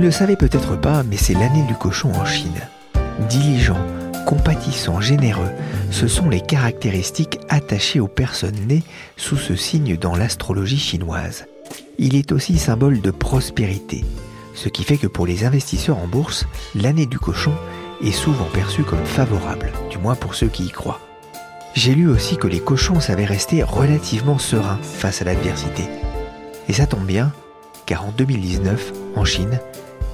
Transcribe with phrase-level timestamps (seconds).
[0.00, 2.62] Ne le savez peut-être pas, mais c'est l'année du cochon en Chine.
[3.28, 3.76] Diligent,
[4.24, 5.50] compatissant, généreux,
[5.90, 8.82] ce sont les caractéristiques attachées aux personnes nées
[9.18, 11.44] sous ce signe dans l'astrologie chinoise.
[11.98, 14.06] Il est aussi symbole de prospérité,
[14.54, 17.52] ce qui fait que pour les investisseurs en bourse, l'année du cochon
[18.02, 21.00] est souvent perçue comme favorable, du moins pour ceux qui y croient.
[21.74, 25.84] J'ai lu aussi que les cochons savaient rester relativement sereins face à l'adversité.
[26.68, 27.32] Et ça tombe bien,
[27.84, 29.60] car en 2019, en Chine,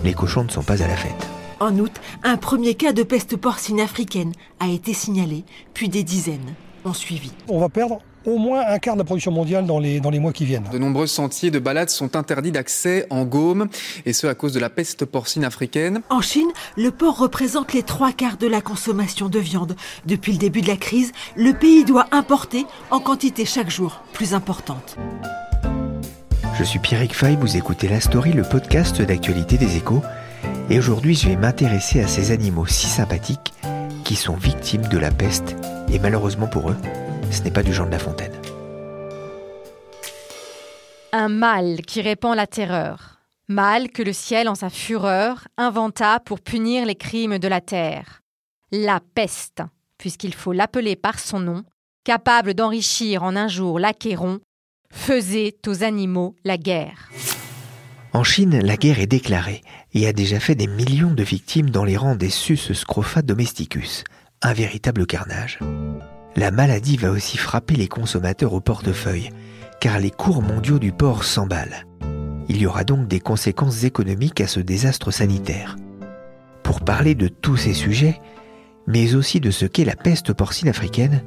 [0.05, 1.27] les cochons ne sont pas à la fête.
[1.61, 6.55] En août, un premier cas de peste porcine africaine a été signalé, puis des dizaines
[6.85, 7.33] ont suivi.
[7.49, 10.19] On va perdre au moins un quart de la production mondiale dans les, dans les
[10.19, 10.69] mois qui viennent.
[10.73, 13.69] De nombreux sentiers de balade sont interdits d'accès en Gaume,
[14.05, 16.03] et ce à cause de la peste porcine africaine.
[16.11, 19.77] En Chine, le porc représente les trois quarts de la consommation de viande.
[20.05, 24.35] Depuis le début de la crise, le pays doit importer en quantité chaque jour plus
[24.35, 24.97] importante.
[26.59, 30.03] Je suis Pierrick Fay, vous écoutez La Story, le podcast d'actualité des échos.
[30.71, 33.53] Et aujourd'hui, je vais m'intéresser à ces animaux si sympathiques
[34.05, 35.55] qui sont victimes de la peste.
[35.93, 36.77] Et malheureusement pour eux,
[37.31, 38.33] ce n'est pas du genre de la fontaine.
[41.13, 43.21] Un mal qui répand la terreur.
[43.49, 48.23] Mal que le ciel, en sa fureur, inventa pour punir les crimes de la terre.
[48.73, 49.63] La peste,
[49.99, 51.65] puisqu'il faut l'appeler par son nom,
[52.03, 54.41] capable d'enrichir en un jour l'Achéron,
[54.97, 57.11] faisait aux animaux la guerre.
[58.13, 59.61] En Chine, la guerre est déclarée
[59.93, 64.05] et a déjà fait des millions de victimes dans les rangs des Sus scrofa domesticus,
[64.43, 65.59] un véritable carnage.
[66.35, 69.31] La maladie va aussi frapper les consommateurs au portefeuille,
[69.81, 71.87] car les cours mondiaux du porc s'emballent.
[72.49, 75.77] Il y aura donc des conséquences économiques à ce désastre sanitaire.
[76.63, 78.19] Pour parler de tous ces sujets,
[78.87, 81.23] mais aussi de ce qu'est la peste porcine africaine,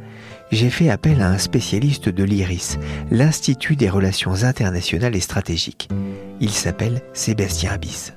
[0.52, 2.78] j'ai fait appel à un spécialiste de l'IRIS,
[3.12, 5.90] l'Institut des relations internationales et stratégiques.
[6.40, 8.14] Il s'appelle Sébastien Abyss.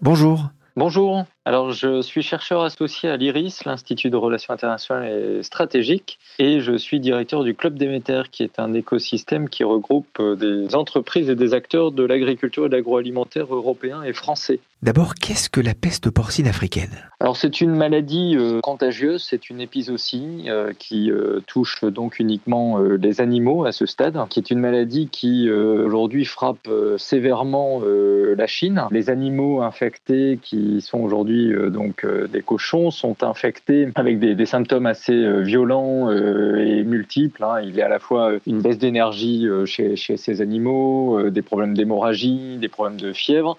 [0.00, 0.50] Bonjour.
[0.76, 1.24] Bonjour.
[1.46, 6.76] Alors, je suis chercheur associé à l'IRIS, l'Institut de Relations internationales et stratégiques, et je
[6.76, 11.54] suis directeur du Club Déméter, qui est un écosystème qui regroupe des entreprises et des
[11.54, 14.60] acteurs de l'agriculture et de l'agroalimentaire européens et français.
[14.82, 17.10] D'abord, qu'est-ce que la peste porcine africaine?
[17.20, 22.78] Alors, c'est une maladie euh, contagieuse, c'est une épizootie euh, qui euh, touche donc uniquement
[22.78, 28.86] les animaux à ce stade, qui est une maladie qui aujourd'hui frappe sévèrement la Chine.
[28.90, 31.29] Les animaux infectés qui sont aujourd'hui
[31.70, 37.44] donc des cochons sont infectés avec des, symptômes assez violents et multiples.
[37.44, 37.60] Hein.
[37.62, 41.74] Il y a à la fois une baisse d'énergie chez, chez, ces animaux, des problèmes
[41.74, 43.58] d'hémorragie, des problèmes de fièvre,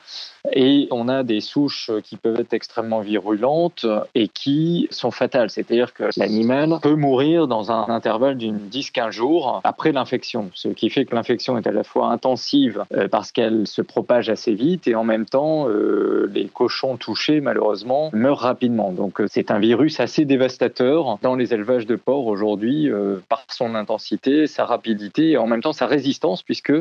[0.52, 3.86] et on a des souches qui peuvent être extrêmement virulentes
[4.16, 5.50] et qui sont fatales.
[5.50, 10.50] C'est-à-dire que l'animal peut mourir dans un intervalle d'une 10-15 jours après l'infection.
[10.54, 14.30] Ce qui fait que l'infection est à la fois intensive euh, parce qu'elle se propage
[14.30, 18.92] assez vite et en même temps, euh, les cochons touchés, malheureusement, meurent rapidement.
[18.92, 22.90] Donc euh, c'est un virus assez dévastateur dans les élevages de porcs aujourd'hui
[23.30, 26.74] par son intensité, sa rapidité et en même temps sa résistance puisque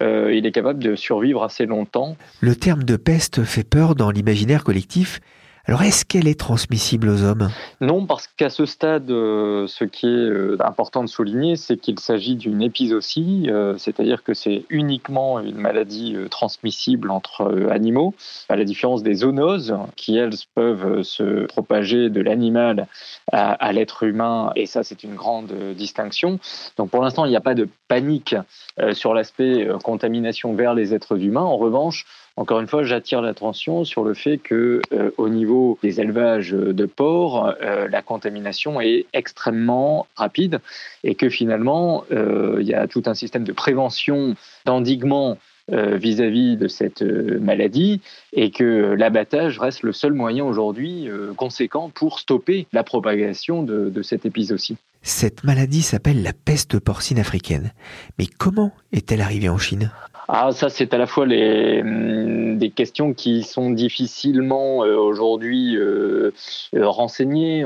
[0.00, 2.16] il est capable de survivre assez longtemps.
[2.40, 5.20] Le terme de peste fait peur dans l'imaginaire collectif.
[5.66, 7.50] Alors est-ce qu'elle est transmissible aux hommes?
[7.80, 11.98] Non, parce qu'à ce stade, euh, ce qui est euh, important de souligner, c'est qu'il
[11.98, 18.14] s'agit d'une épizootie, c'est-à-dire que c'est uniquement une maladie transmissible entre animaux,
[18.48, 22.86] à la différence des zoonoses, qui elles peuvent se propager de l'animal
[23.32, 26.38] à, l'être humain, et ça c'est une grande distinction.
[26.76, 28.34] Donc pour l'instant, il n'y a pas de panique
[28.92, 31.42] sur l'aspect contamination vers les êtres humains.
[31.42, 32.06] En revanche,
[32.40, 36.86] encore une fois, j'attire l'attention sur le fait que, euh, au niveau des élevages de
[36.86, 40.60] porcs, euh, la contamination est extrêmement rapide
[41.04, 45.36] et que finalement, euh, il y a tout un système de prévention, d'endiguement
[45.72, 48.00] vis-à-vis de cette maladie
[48.32, 54.02] et que l'abattage reste le seul moyen aujourd'hui conséquent pour stopper la propagation de, de
[54.02, 54.78] cette épizootie.
[55.02, 57.72] Cette maladie s'appelle la peste porcine africaine.
[58.18, 59.90] Mais comment est-elle arrivée en Chine?
[60.32, 66.30] Ah, ça, c'est à la fois hum, des questions qui sont difficilement euh, aujourd'hui euh,
[66.76, 67.64] euh, renseignées.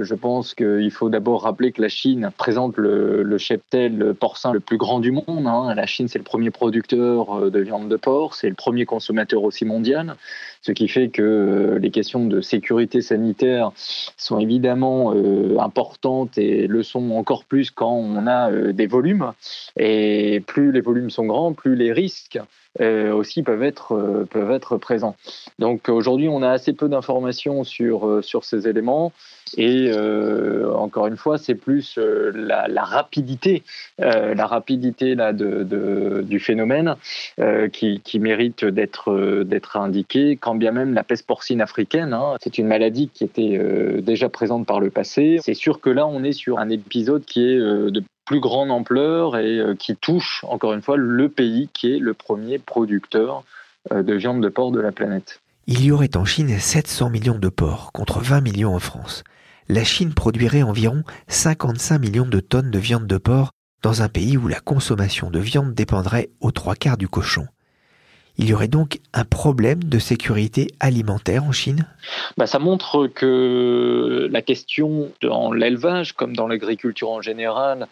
[0.00, 4.60] je pense qu'il faut d'abord rappeler que la Chine présente le, le cheptel porcin le
[4.60, 5.46] plus grand du monde.
[5.46, 5.74] Hein.
[5.74, 9.66] La Chine, c'est le premier producteur de viande de porc, c'est le premier consommateur aussi
[9.66, 10.16] mondial,
[10.62, 13.72] ce qui fait que les questions de sécurité sanitaire
[14.16, 15.12] sont évidemment
[15.58, 19.32] importantes et le sont encore plus quand on a des volumes.
[19.76, 22.42] Et plus les volumes sont grands, plus les risques euh,
[22.80, 25.16] aussi peuvent être, euh, peuvent être présents.
[25.58, 29.12] Donc aujourd'hui, on a assez peu d'informations sur, euh, sur ces éléments
[29.58, 29.92] et
[30.74, 33.62] encore une fois, c'est plus la, rapidité,
[33.98, 36.96] la rapidité là, de, du phénomène
[37.70, 42.56] qui, qui, mérite d'être d'être indiqué, quand bien même la peste porcine africaine, hein, c'est
[42.56, 43.58] une maladie qui était
[44.00, 45.38] déjà présente par le passé.
[45.42, 49.36] C'est sûr que là, on est sur un épisode qui est de plus grande ampleur
[49.36, 53.44] et euh, qui touche, encore une fois, le pays qui est le premier producteur
[53.92, 55.40] euh, de viande de porc de la planète.
[55.66, 59.22] Il y aurait en Chine 700 millions de porcs contre 20 millions en France.
[59.68, 63.52] La Chine produirait environ 55 millions de tonnes de viande de porc
[63.82, 67.46] dans un pays où la consommation de viande dépendrait aux trois quarts du cochon.
[68.38, 71.86] Il y aurait donc un problème de sécurité alimentaire en Chine?
[72.36, 77.88] Bah, Ça montre que la question dans l'élevage, comme dans l'agriculture en général,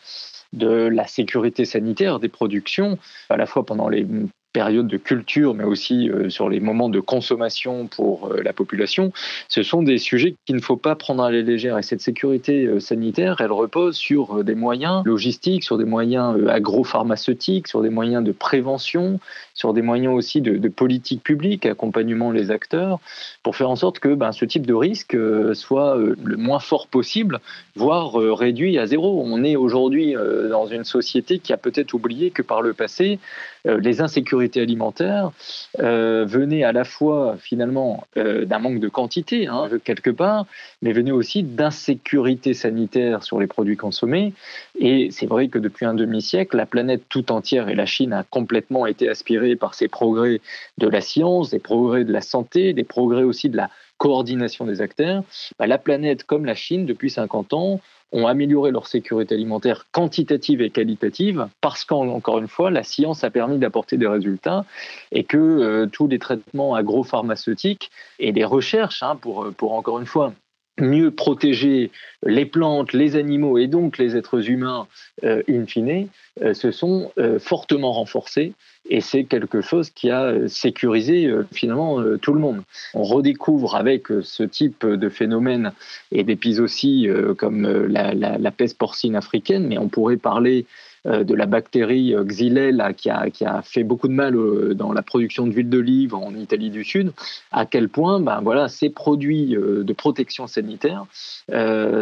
[0.52, 2.98] de la sécurité sanitaire des productions,
[3.28, 4.06] à la fois pendant les
[4.52, 9.12] période de culture, mais aussi euh, sur les moments de consommation pour euh, la population,
[9.48, 11.78] ce sont des sujets qu'il ne faut pas prendre à la légère.
[11.78, 17.68] Et cette sécurité euh, sanitaire, elle repose sur des moyens logistiques, sur des moyens agropharmaceutiques,
[17.68, 19.20] sur des moyens de prévention,
[19.60, 22.98] sur des moyens aussi de, politique publique, accompagnement les acteurs,
[23.42, 25.16] pour faire en sorte que ben, ce type de risque
[25.54, 27.40] soit le moins fort possible,
[27.76, 29.22] voire réduit à zéro.
[29.24, 30.14] On est aujourd'hui
[30.50, 33.18] dans une société qui a peut-être oublié que par le passé,
[33.64, 35.30] les insécurités alimentaire
[35.78, 40.46] euh, venait à la fois finalement euh, d'un manque de quantité hein, quelque part,
[40.82, 44.32] mais venait aussi d'insécurité sanitaire sur les produits consommés.
[44.78, 48.24] Et c'est vrai que depuis un demi-siècle, la planète tout entière et la Chine a
[48.24, 50.40] complètement été aspirée par ces progrès
[50.78, 54.80] de la science, des progrès de la santé, des progrès aussi de la coordination des
[54.80, 55.22] acteurs.
[55.58, 57.80] Bah, la planète comme la Chine, depuis 50 ans,
[58.12, 63.30] ont amélioré leur sécurité alimentaire quantitative et qualitative parce qu'encore une fois, la science a
[63.30, 64.64] permis d'apporter des résultats
[65.12, 70.06] et que euh, tous les traitements agropharmaceutiques et les recherches, hein, pour, pour encore une
[70.06, 70.32] fois
[70.80, 71.90] mieux protéger
[72.24, 74.86] les plantes, les animaux et donc les êtres humains
[75.24, 76.08] euh, in fine,
[76.42, 78.52] euh, se sont euh, fortement renforcés
[78.88, 82.62] et c'est quelque chose qui a sécurisé finalement tout le monde.
[82.94, 85.72] On redécouvre avec ce type de phénomène
[86.12, 87.06] et d'épizootie
[87.36, 92.24] comme la, la, peste porcine africaine, mais on pourrait parler euh, de la bactérie euh,
[92.24, 96.70] Xylella qui a, fait beaucoup de mal euh, dans la production d'huile d'olive en Italie
[96.70, 97.12] du Sud,
[97.52, 101.06] à quel point ben, voilà, ces produits de protection sanitaire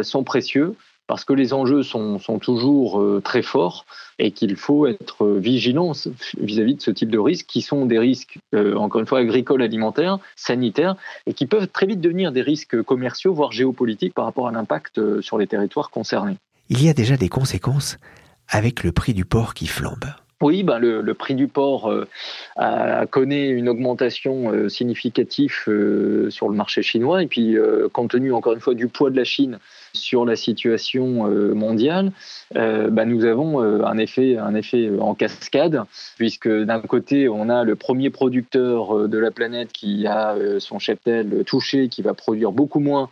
[0.03, 0.75] sont précieux
[1.07, 3.85] parce que les enjeux sont toujours très forts
[4.19, 5.93] et qu'il faut être vigilant
[6.39, 10.19] vis-à-vis de ce type de risques qui sont des risques, encore une fois, agricoles, alimentaires,
[10.35, 14.51] sanitaires, et qui peuvent très vite devenir des risques commerciaux, voire géopolitiques par rapport à
[14.51, 16.37] l'impact sur les territoires concernés.
[16.69, 17.97] Il y a déjà des conséquences
[18.49, 20.05] avec le prix du porc qui flambe.
[20.41, 22.07] Oui, ben le, prix du porc euh,
[22.55, 27.21] a, connaît une augmentation euh, significative euh, sur le marché chinois.
[27.21, 27.57] Et puis,
[27.91, 29.59] compte tenu encore une fois du poids de la Chine
[29.93, 32.11] sur la situation mondiale,
[32.53, 35.83] ben nous avons un effet, un effet en cascade,
[36.17, 41.43] puisque d'un côté, on a le premier producteur de la planète qui a son cheptel
[41.45, 43.09] touché, qui va produire beaucoup moins,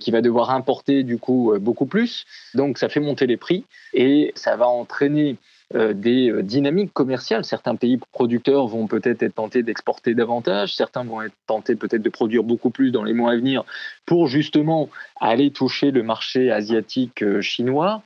[0.00, 2.24] qui va devoir importer du coup beaucoup plus.
[2.54, 5.34] Donc, ça fait monter les prix et ça va entraîner euh,
[5.74, 7.44] des euh, dynamiques commerciales.
[7.44, 12.08] Certains pays producteurs vont peut-être être tentés d'exporter davantage, certains vont être tentés peut-être de
[12.08, 13.64] produire beaucoup plus dans les mois à venir
[14.06, 14.88] pour justement
[15.20, 18.02] aller toucher le marché asiatique euh, chinois,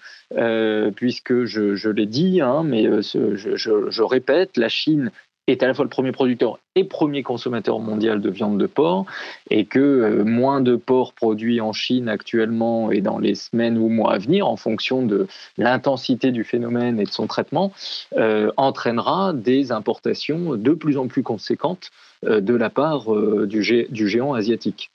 [0.97, 5.11] puisque je, l'ai dit, hein, mais je, je répète, la Chine
[5.49, 9.07] est à la fois le premier producteur et premier consommateur mondial de viande de porc,
[9.51, 13.89] et que euh, moins de porc produits en Chine actuellement et dans les semaines ou
[13.89, 15.27] mois à venir, en fonction de
[15.59, 17.73] l'intensité du phénomène et de son traitement,
[18.17, 21.91] euh, entraînera des importations de plus en plus conséquentes
[22.23, 23.07] de la part
[23.47, 24.91] du, géant asiatique.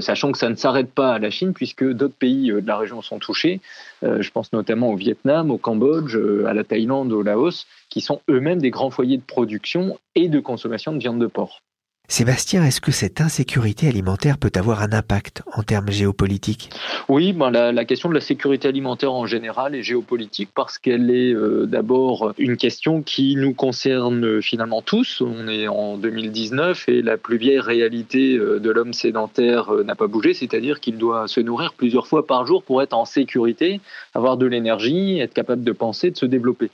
[0.00, 3.02] sachant que ça ne s'arrête pas à la Chine, puisque d'autres pays de la région
[3.02, 3.60] sont touchés.
[4.02, 8.60] je pense notamment au Vietnam, au Cambodge, à la Thaïlande, au Laos, qui sont eux-mêmes
[8.60, 11.62] des grands foyers de production et de consommation de viande de porc.
[12.10, 16.68] Sébastien, est-ce que cette insécurité alimentaire peut avoir un impact en termes géopolitiques?
[17.08, 21.32] Oui, ben la, question de la sécurité alimentaire en général est géopolitique parce qu'elle est
[21.32, 25.20] euh, d'abord une question qui nous concerne finalement tous.
[25.24, 29.94] On est en 2019 et la plus vieille réalité euh, de l'homme sédentaire euh, n'a
[29.94, 33.80] pas bougé, c'est-à-dire qu'il doit se nourrir plusieurs fois par jour pour être en sécurité,
[34.14, 36.72] avoir de l'énergie, être capable de penser, de se développer.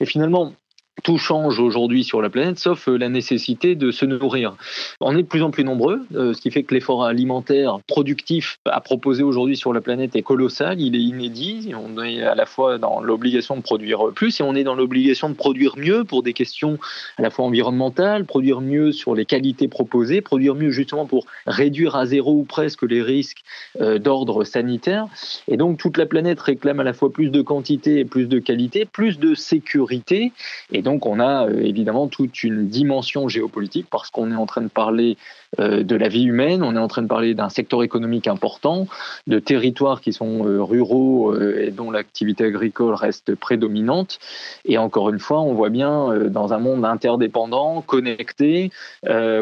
[0.00, 0.54] Et finalement,
[1.02, 4.56] tout change aujourd'hui sur la planète, sauf euh, la nécessité de se nourrir.
[5.00, 8.58] On est de plus en plus nombreux, euh, ce qui fait que l'effort alimentaire productif
[8.64, 11.72] à proposer aujourd'hui sur la planète est colossal, il est inédit.
[11.74, 15.28] On est à la fois dans l'obligation de produire plus et on est dans l'obligation
[15.28, 16.78] de produire mieux pour des questions
[17.16, 21.96] à la fois environnementales, produire mieux sur les qualités proposées, produire mieux justement pour réduire
[21.96, 23.42] à zéro ou presque les risques
[23.80, 25.06] euh, d'ordre sanitaire.
[25.48, 28.38] Et donc toute la planète réclame à la fois plus de quantité et plus de
[28.38, 30.32] qualité, plus de sécurité.
[30.72, 34.68] Et on a euh, évidemment toute une dimension géopolitique parce qu'on est en train de
[34.68, 35.16] parler
[35.58, 38.86] euh, de la vie humaine, on est en train de parler d'un secteur économique important,
[39.26, 44.18] de territoires qui sont euh, ruraux et dont l'activité agricole reste prédominante.
[44.64, 48.70] Et encore une fois, on voit bien dans un monde interdépendant, connecté,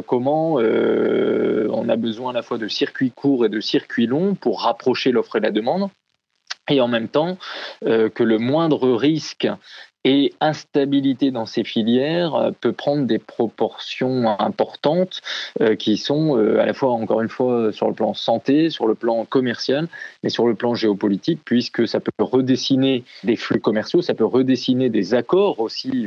[0.06, 4.62] comment on a besoin à la fois de circuits courts et de circuits longs pour
[4.62, 5.88] rapprocher l'offre et la demande
[6.68, 7.38] et en même temps
[7.80, 9.48] que le moindre risque
[10.06, 15.20] et instabilité dans ces filières euh, peut prendre des proportions importantes
[15.60, 18.86] euh, qui sont euh, à la fois, encore une fois, sur le plan santé, sur
[18.86, 19.88] le plan commercial,
[20.22, 24.90] mais sur le plan géopolitique, puisque ça peut redessiner des flux commerciaux, ça peut redessiner
[24.90, 26.06] des accords aussi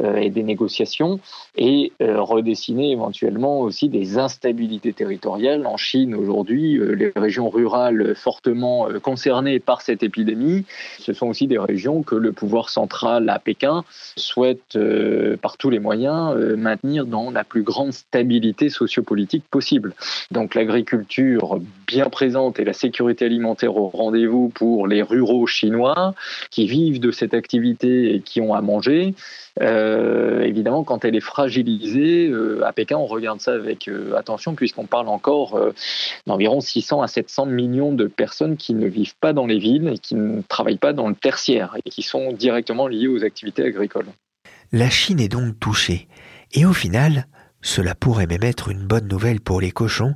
[0.00, 1.18] et des négociations,
[1.56, 5.66] et redessiner éventuellement aussi des instabilités territoriales.
[5.66, 10.64] En Chine, aujourd'hui, les régions rurales fortement concernées par cette épidémie,
[10.98, 13.84] ce sont aussi des régions que le pouvoir central la Pékin
[14.16, 19.94] souhaite euh, par tous les moyens euh, maintenir dans la plus grande stabilité sociopolitique possible.
[20.30, 26.14] Donc l'agriculture bien présente et la sécurité alimentaire au rendez-vous pour les ruraux chinois
[26.50, 29.14] qui vivent de cette activité et qui ont à manger.
[29.62, 32.30] Euh, évidemment, quand elle est fragilisée,
[32.62, 35.58] à Pékin, on regarde ça avec attention puisqu'on parle encore
[36.26, 39.98] d'environ 600 à 700 millions de personnes qui ne vivent pas dans les villes et
[39.98, 44.06] qui ne travaillent pas dans le tertiaire et qui sont directement liées aux activités agricoles.
[44.72, 46.08] La Chine est donc touchée.
[46.52, 47.26] Et au final,
[47.62, 50.14] cela pourrait même être une bonne nouvelle pour les cochons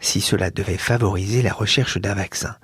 [0.00, 2.56] si cela devait favoriser la recherche d'un vaccin.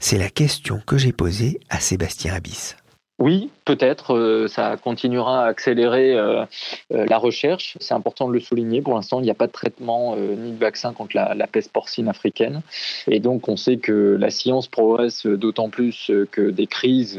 [0.00, 2.76] C'est la question que j'ai posée à Sébastien Abyss.
[3.24, 4.14] Oui, peut-être.
[4.14, 6.44] Euh, ça continuera à accélérer euh,
[6.92, 7.78] euh, la recherche.
[7.80, 8.82] C'est important de le souligner.
[8.82, 11.72] Pour l'instant, il n'y a pas de traitement ni de vaccin contre la, la, peste
[11.72, 12.60] porcine africaine.
[13.08, 17.18] Et donc, on sait que la science progresse d'autant plus que des crises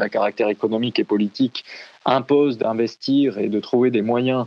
[0.00, 1.66] à caractère économique et politique
[2.06, 4.46] imposent d'investir et de trouver des moyens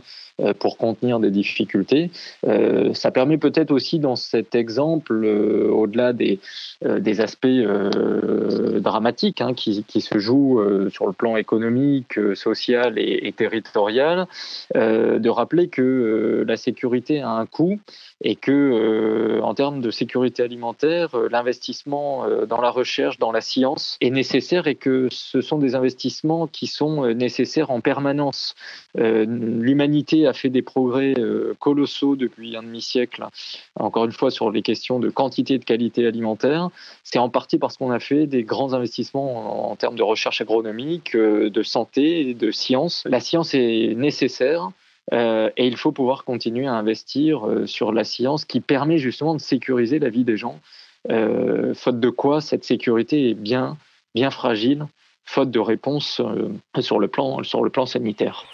[0.58, 2.10] pour contenir des difficultés.
[2.46, 6.40] Euh, ça permet peut-être aussi dans cet exemple, euh, au-delà des,
[6.82, 7.46] des aspects
[8.80, 14.26] dramatiques hein, qui, qui, se jouent sur le plan économique, social et, et territorial,
[14.74, 17.78] de rappeler que la sécurité a un coût
[18.22, 24.10] et que en termes de sécurité alimentaire, l'investissement dans la recherche, dans la science est
[24.10, 28.54] nécessaire et que ce sont des investissements qui sont nécessaires en permanence.
[28.94, 33.24] L'humanité a fait des progrès euh, colossaux depuis un demi-siècle,
[33.76, 36.70] encore une fois sur les questions de quantité et de qualité alimentaire.
[37.04, 41.14] C'est en partie parce qu'on a fait des grands investissements en, termes de recherche agronomique,
[41.14, 43.04] euh, de santé, de science.
[43.06, 44.70] La science est nécessaire.
[45.12, 49.40] Euh, et il faut pouvoir continuer à investir sur la science qui permet justement de
[49.40, 50.60] sécuriser la vie des gens.
[51.08, 53.76] faute de quoi cette sécurité est bien,
[54.14, 54.86] bien fragile,
[55.24, 56.20] faute de réponse
[56.76, 58.44] sur, le plan, sur le plan sanitaire.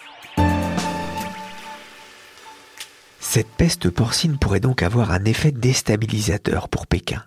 [3.29, 7.23] Cette peste porcine pourrait donc avoir un effet déstabilisateur pour Pékin.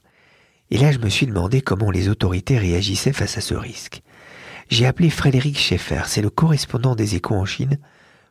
[0.71, 4.03] Et là, je me suis demandé comment les autorités réagissaient face à ce risque.
[4.71, 7.79] J'ai appelé Frédéric Schaeffer, c'est le correspondant des échos en Chine,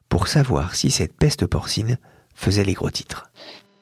[0.10, 1.98] pour savoir si cette peste porcine
[2.36, 3.30] faisait les gros titres.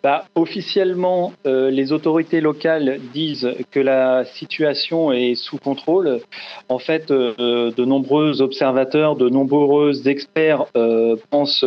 [0.03, 6.22] Bah, officiellement, euh, les autorités locales disent que la situation est sous contrôle.
[6.69, 11.65] En fait, euh, de nombreux observateurs, de nombreux experts euh, pensent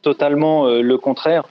[0.00, 1.44] totalement le contraire.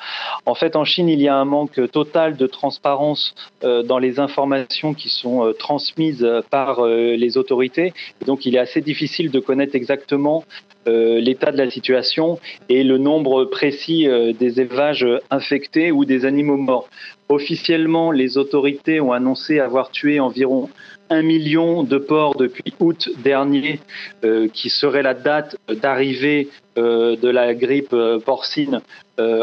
[0.45, 4.93] En fait, en Chine, il y a un manque total de transparence dans les informations
[4.93, 7.93] qui sont transmises par les autorités.
[8.25, 10.43] donc, il est assez difficile de connaître exactement
[10.87, 14.07] l'état de la situation et le nombre précis
[14.39, 16.89] des élevages infectés ou des animaux morts.
[17.29, 20.69] Officiellement, les autorités ont annoncé avoir tué environ
[21.11, 23.79] un million de porcs depuis août dernier,
[24.23, 26.47] euh, qui serait la date d'arrivée
[26.77, 28.81] euh, de la grippe euh, porcine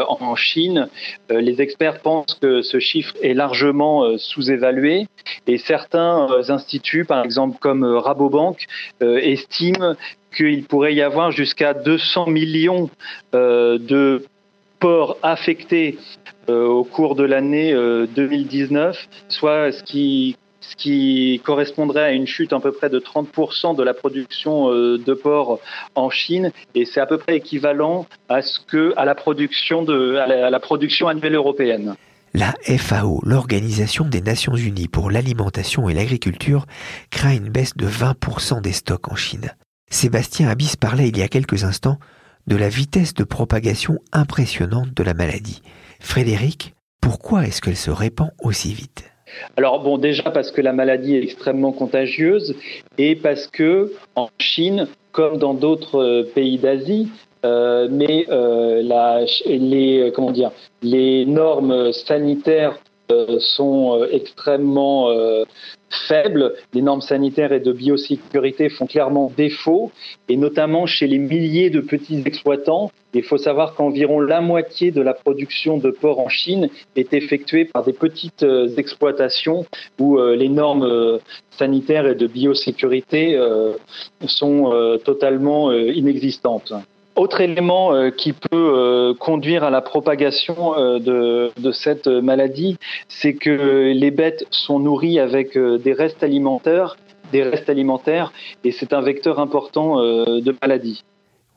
[0.07, 0.89] en Chine.
[1.29, 5.07] les experts pensent que ce chiffre est largement sous-évalué
[5.47, 8.65] et certains instituts, par exemple comme Rabobank,
[9.01, 9.95] estiment
[10.35, 12.89] qu'il pourrait y avoir jusqu'à 200 millions
[13.33, 14.23] de
[14.79, 15.97] porcs affectés
[16.47, 22.59] au cours de l'année 2019, soit ce qui ce qui correspondrait à une chute à
[22.59, 25.59] peu près de 30% de la production euh, de porc
[25.95, 31.07] en Chine, et c'est à peu près équivalent à ce que la production la, production
[31.07, 31.95] annuelle européenne.
[32.33, 36.65] La FAO, l'Organisation des Nations Unies pour l'alimentation et l'agriculture,
[37.09, 39.55] craint une baisse de 20% des stocks en Chine.
[39.89, 41.97] Sébastien Abyss parlait il y a quelques instants
[42.45, 45.61] de la vitesse de propagation impressionnante de la maladie.
[45.99, 49.09] Frédéric, pourquoi est-ce qu'elle se répand aussi vite?
[49.57, 52.55] Alors bon, déjà parce que la maladie est extrêmement contagieuse
[52.97, 57.09] et parce que en Chine, comme dans d'autres euh, pays d'Asie,
[57.45, 58.81] euh, mais euh,
[59.45, 62.77] les comment dire, les normes sanitaires
[63.39, 65.09] sont extrêmement
[65.89, 66.53] faibles.
[66.73, 69.91] Les normes sanitaires et de biosécurité font clairement défaut,
[70.27, 72.91] et notamment chez les milliers de petits exploitants.
[73.13, 77.65] Il faut savoir qu'environ la moitié de la production de porc en Chine est effectuée
[77.65, 79.65] par des petites euh, exploitations
[79.99, 81.17] où euh, les normes euh,
[81.57, 83.37] sanitaires et de biosécurité
[84.25, 86.71] sont totalement inexistantes.
[87.19, 92.77] Autre élément euh, qui peut euh, conduire à la propagation euh, de, cette maladie,
[93.09, 96.95] c'est que les bêtes sont nourries avec des restes alimentaires,
[97.33, 98.31] des restes alimentaires,
[98.63, 101.03] et c'est un vecteur important de maladie.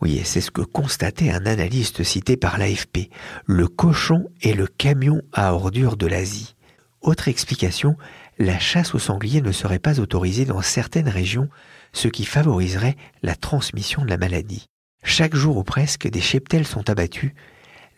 [0.01, 3.09] Oui, et c'est ce que constatait un analyste cité par l'AFP.
[3.47, 6.57] Le cochon est le camion à ordures de l'Asie.
[7.03, 7.95] Autre explication,
[8.39, 11.49] la chasse aux sangliers ne serait pas autorisée dans certaines régions,
[11.93, 14.67] ce qui favoriserait la transmission de la maladie.
[15.03, 17.33] Chaque jour ou presque, des cheptels sont abattus.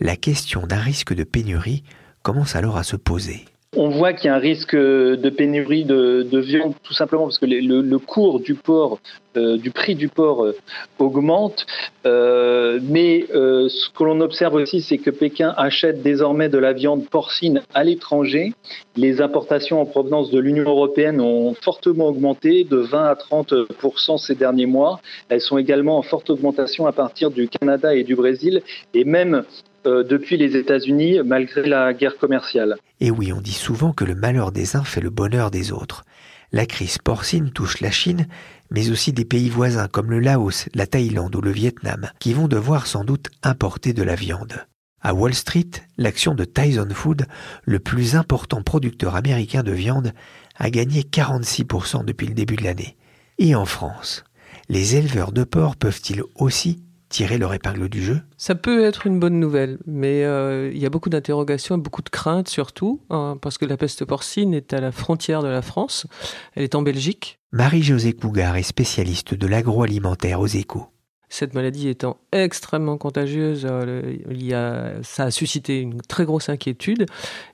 [0.01, 1.85] La question d'un risque de pénurie
[2.23, 3.45] commence alors à se poser.
[3.77, 7.47] On voit qu'il y a un risque de pénurie de, viande tout simplement parce que
[7.47, 9.01] le, cours du porc,
[9.37, 10.57] euh, du prix du porc euh,
[10.99, 11.67] augmente.
[12.07, 17.09] Euh, mais ce que l'on observe aussi, c'est que Pékin achète désormais de la viande
[17.09, 18.53] porcine à l'étranger.
[18.97, 24.35] Les importations en provenance de l'Union européenne ont fortement augmenté de 20 à 30% ces
[24.35, 25.01] derniers mois.
[25.29, 29.35] Elles sont également en forte augmentation à partir du Canada et du Brésil et même
[29.35, 29.43] euh,
[29.85, 32.77] depuis les États-Unis malgré la guerre commerciale.
[33.01, 36.05] Et oui, on dit souvent que le malheur des uns fait le bonheur des autres.
[36.53, 38.29] La crise porcine touche la Chine,
[38.71, 42.49] mais aussi des pays voisins comme le Laos, la Thaïlande ou le Vietnam, qui vont
[42.49, 44.65] devoir sans doute importer de la viande.
[45.01, 47.27] À Wall Street, l'action de Tyson Food,
[47.65, 50.13] le plus important producteur américain de viande,
[50.57, 52.97] a gagné 46% depuis le début de l'année.
[53.39, 54.25] Et en France,
[54.69, 56.83] les éleveurs de porc peuvent-ils aussi
[57.15, 58.21] tirer leur épingle du jeu?
[58.37, 62.03] Ça peut être une bonne nouvelle, mais euh, il y a beaucoup d'interrogations et beaucoup
[62.03, 65.63] de craintes surtout, hein, parce que la peste porcine est à la frontière de la
[65.63, 66.09] France,
[66.55, 67.39] elle est en Belgique.
[67.53, 70.89] Marie-Josée Cougar est spécialiste de l'agroalimentaire aux échos.
[71.35, 76.49] Cette maladie étant extrêmement contagieuse, euh, il y a, ça a suscité une très grosse
[76.49, 77.07] inquiétude,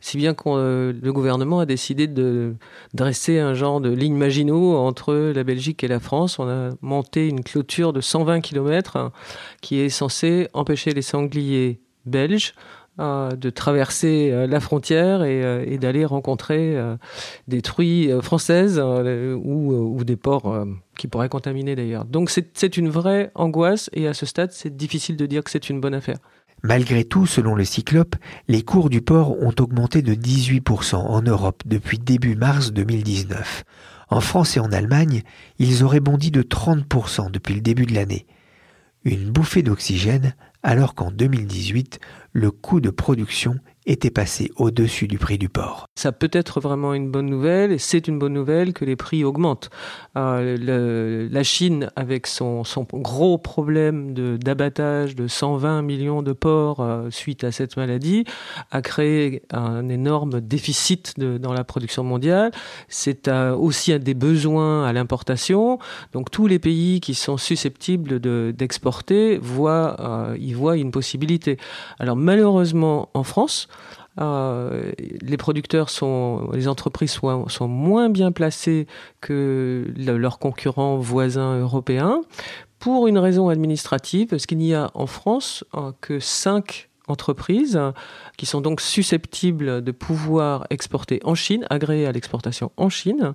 [0.03, 2.57] si bien que euh, le gouvernement a décidé de
[2.93, 6.39] dresser un genre de ligne Maginot entre la Belgique et la France.
[6.39, 9.13] On a monté une clôture de 120 km hein,
[9.63, 12.53] qui est censée empêcher les sangliers belges
[13.01, 16.77] de traverser euh, la frontière et, euh, d'aller rencontrer
[17.49, 22.05] des truies françaises ou, des porcs qui pourraient contaminer d'ailleurs.
[22.05, 25.71] Donc c'est une vraie angoisse et à ce stade c'est difficile de dire que c'est
[25.71, 26.19] une bonne affaire.
[26.63, 28.17] Malgré tout, selon le Cyclope,
[28.49, 33.65] les cours du porc ont augmenté de 18% en Europe depuis début mars 2019.
[34.11, 35.23] En France et en Allemagne,
[35.59, 38.27] ils auraient bondi de 30% depuis le début de l'année.
[39.05, 42.01] Une bouffée d'oxygène alors qu'en 2018,
[42.33, 45.87] le coût de production était passé au-dessus du prix du porc.
[45.97, 49.25] Ça peut être vraiment une bonne nouvelle, et c'est une bonne nouvelle que les prix
[49.25, 49.71] augmentent.
[50.17, 52.63] Euh, la Chine, avec son,
[52.93, 58.25] gros problème d'abattage de, 120 millions de porcs euh, suite à cette maladie,
[58.71, 62.51] a créé un énorme déficit dans la production mondiale.
[62.89, 65.79] C'est aussi un des besoins à l'importation.
[66.13, 68.21] Donc tous les pays qui sont susceptibles
[68.53, 71.57] d'exporter voient, euh, y voient une possibilité.
[71.99, 73.69] Alors malheureusement, en France,
[74.21, 78.87] les producteurs sont, les entreprises sont, moins bien placées
[79.21, 82.21] que leurs concurrents voisins européens
[82.79, 85.65] pour une raison administrative, parce qu'il n'y a en France
[86.01, 87.81] que 5 entreprises
[88.37, 93.35] qui sont donc susceptibles de pouvoir exporter en Chine, agréées à l'exportation en Chine.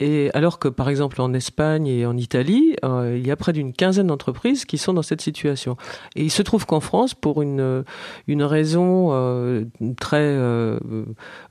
[0.00, 3.52] Et alors que par exemple en Espagne et en Italie, euh, il y a près
[3.52, 5.76] d'une quinzaine d'entreprises qui sont dans cette situation.
[6.16, 7.84] Et il se trouve qu'en France, pour une,
[8.26, 9.64] une raison euh,
[9.98, 10.78] très euh,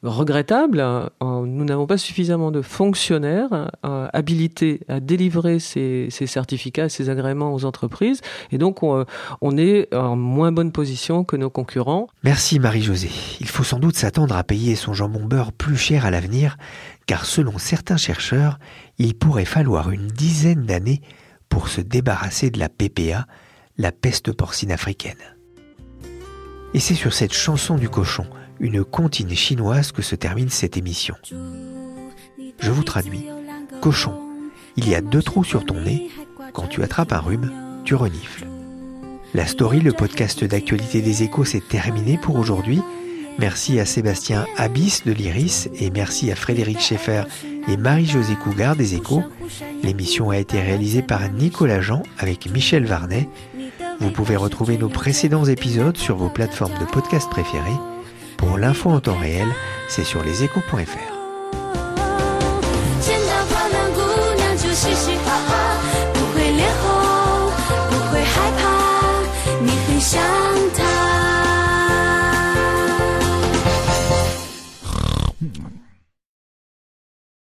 [0.04, 0.86] regrettable,
[1.22, 7.66] nous n'avons pas suffisamment de fonctionnaires habilités à délivrer ces, ces, certificats, ces agréments aux
[7.66, 8.22] entreprises.
[8.52, 9.06] Et donc on,
[9.42, 11.50] on est en moins bonne position que nos
[12.24, 13.12] Merci Marie-Josée.
[13.40, 16.58] Il faut sans doute s'attendre à payer son jambon beurre plus cher à l'avenir,
[17.06, 18.60] car selon certains chercheurs,
[18.98, 21.02] il pourrait falloir une dizaine d'années
[21.50, 23.28] pour se débarrasser de la PPA,
[23.78, 25.14] la peste porcine africaine.
[26.74, 28.26] Et c'est sur cette chanson du cochon,
[28.60, 31.16] une comptine chinoise, que se termine cette émission.
[32.60, 33.28] Je vous traduis.
[33.82, 34.20] Cochon,
[34.76, 36.10] il y a deux trous sur ton nez.
[36.54, 37.52] Quand tu attrapes un rhume,
[37.86, 38.48] tu renifles.
[39.36, 42.82] La story, le podcast d'actualité des échos, s'est terminé pour aujourd'hui.
[43.40, 47.24] Merci à Sébastien Abyss de l'Iris et merci à Frédéric Schaeffer
[47.68, 49.24] et Marie-Josée Cougar des Échos.
[49.82, 53.28] L'émission a été réalisée par Nicolas Jean avec Michel Varnet.
[54.00, 57.72] Vous pouvez retrouver nos précédents épisodes sur vos plateformes de podcast préférées.
[58.38, 59.48] Pour l'info en temps réel,
[59.88, 61.23] c'est sur leséchos.fr.